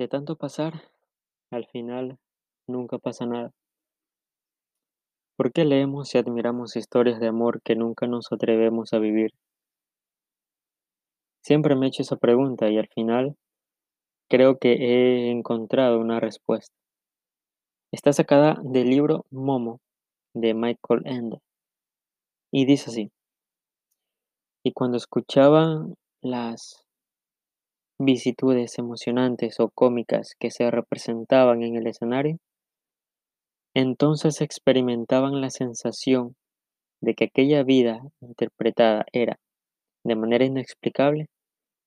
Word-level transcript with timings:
De 0.00 0.08
tanto 0.08 0.34
pasar, 0.34 0.80
al 1.50 1.66
final 1.66 2.16
nunca 2.66 2.96
pasa 2.96 3.26
nada. 3.26 3.52
¿Por 5.36 5.52
qué 5.52 5.66
leemos 5.66 6.14
y 6.14 6.18
admiramos 6.18 6.74
historias 6.76 7.20
de 7.20 7.26
amor 7.26 7.60
que 7.60 7.76
nunca 7.76 8.06
nos 8.06 8.32
atrevemos 8.32 8.94
a 8.94 8.98
vivir? 8.98 9.32
Siempre 11.44 11.76
me 11.76 11.84
he 11.84 11.88
hecho 11.90 12.00
esa 12.00 12.16
pregunta 12.16 12.70
y 12.70 12.78
al 12.78 12.88
final 12.88 13.36
creo 14.30 14.56
que 14.56 14.72
he 14.72 15.30
encontrado 15.30 16.00
una 16.00 16.18
respuesta. 16.18 16.74
Está 17.92 18.14
sacada 18.14 18.56
del 18.62 18.88
libro 18.88 19.26
Momo 19.30 19.80
de 20.32 20.54
Michael 20.54 21.02
Ende 21.04 21.40
y 22.50 22.64
dice 22.64 22.88
así. 22.88 23.12
Y 24.64 24.72
cuando 24.72 24.96
escuchaba 24.96 25.84
las 26.22 26.86
vicitudes 28.02 28.78
emocionantes 28.78 29.60
o 29.60 29.68
cómicas 29.68 30.34
que 30.38 30.50
se 30.50 30.70
representaban 30.70 31.62
en 31.62 31.76
el 31.76 31.86
escenario, 31.86 32.38
entonces 33.74 34.40
experimentaban 34.40 35.42
la 35.42 35.50
sensación 35.50 36.34
de 37.02 37.14
que 37.14 37.24
aquella 37.26 37.62
vida 37.62 38.00
interpretada 38.22 39.04
era, 39.12 39.38
de 40.02 40.16
manera 40.16 40.46
inexplicable, 40.46 41.26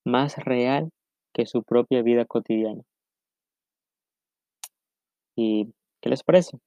más 0.06 0.38
real 0.38 0.92
que 1.34 1.48
su 1.48 1.64
propia 1.64 2.04
vida 2.04 2.26
cotidiana. 2.26 2.84
¿Y 5.36 5.74
qué 6.00 6.10
les 6.10 6.22
parece? 6.22 6.60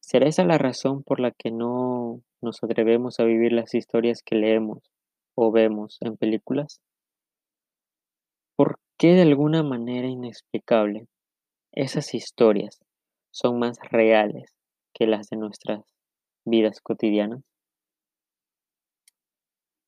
¿Será 0.00 0.28
esa 0.28 0.44
la 0.44 0.58
razón 0.58 1.02
por 1.02 1.18
la 1.18 1.30
que 1.30 1.50
no 1.50 2.20
nos 2.42 2.62
atrevemos 2.62 3.20
a 3.20 3.24
vivir 3.24 3.52
las 3.52 3.74
historias 3.74 4.22
que 4.22 4.36
leemos 4.36 4.80
o 5.34 5.50
vemos 5.50 5.96
en 6.02 6.18
películas? 6.18 6.82
¿Por 9.00 9.08
qué 9.08 9.14
de 9.14 9.22
alguna 9.22 9.62
manera 9.62 10.08
inexplicable 10.08 11.08
esas 11.72 12.12
historias 12.12 12.80
son 13.30 13.58
más 13.58 13.78
reales 13.90 14.54
que 14.92 15.06
las 15.06 15.30
de 15.30 15.38
nuestras 15.38 15.86
vidas 16.44 16.82
cotidianas? 16.82 17.40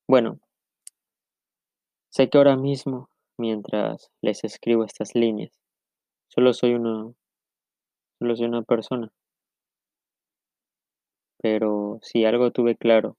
Bueno, 0.09 0.41
sé 2.09 2.31
que 2.31 2.39
ahora 2.39 2.57
mismo, 2.57 3.11
mientras 3.37 4.11
les 4.23 4.45
escribo 4.45 4.83
estas 4.83 5.15
líneas, 5.15 5.53
solo 6.29 6.55
soy 6.55 6.73
una, 6.73 7.13
solo 8.19 8.35
soy 8.35 8.47
una 8.47 8.63
persona. 8.63 9.13
Pero 11.37 11.99
si 12.01 12.25
algo 12.25 12.51
tuve 12.51 12.77
claro 12.77 13.19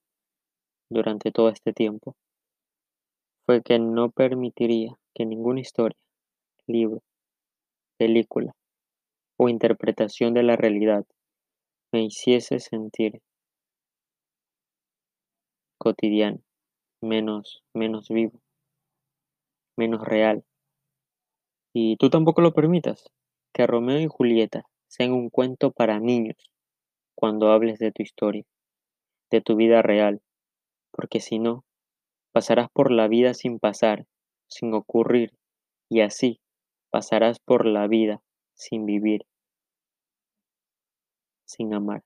durante 0.90 1.32
todo 1.32 1.50
este 1.50 1.72
tiempo, 1.72 2.16
fue 3.46 3.62
que 3.62 3.78
no 3.78 4.10
permitiría 4.10 4.98
que 5.14 5.26
ninguna 5.26 5.62
historia, 5.62 5.98
libro, 6.68 7.02
película 7.98 8.54
o 9.38 9.50
interpretación 9.50 10.34
de 10.34 10.44
la 10.44 10.56
realidad 10.56 11.06
me 11.92 12.04
hiciese 12.04 12.60
sentir 12.60 13.22
cotidiano, 15.78 16.40
menos, 17.02 17.64
menos 17.74 18.08
vivo, 18.10 18.40
menos 19.78 20.02
real. 20.04 20.44
Y 21.74 21.98
tú 21.98 22.10
tampoco 22.10 22.42
lo 22.42 22.54
permitas, 22.54 23.10
que 23.54 23.68
Romeo 23.68 24.00
y 24.00 24.08
Julieta 24.08 24.64
sean 24.88 25.12
un 25.12 25.30
cuento 25.30 25.72
para 25.72 26.00
niños 26.00 26.38
cuando 27.16 27.52
hables 27.52 27.80
de 27.80 27.92
tu 27.92 28.02
historia, 28.02 28.44
de 29.30 29.42
tu 29.42 29.56
vida 29.56 29.82
real, 29.82 30.22
porque 30.92 31.20
si 31.20 31.40
no, 31.40 31.64
pasarás 32.32 32.70
por 32.72 32.92
la 32.92 33.08
vida 33.08 33.34
sin 33.34 33.60
pasar 33.60 34.06
sin 34.54 34.74
ocurrir, 34.74 35.34
y 35.90 36.02
así 36.02 36.40
pasarás 36.92 37.40
por 37.40 37.66
la 37.66 37.88
vida 37.88 38.22
sin 38.56 38.86
vivir, 38.86 39.26
sin 41.46 41.74
amar. 41.74 42.04